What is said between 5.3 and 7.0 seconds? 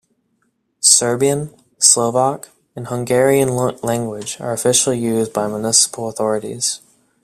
by municipal authorities.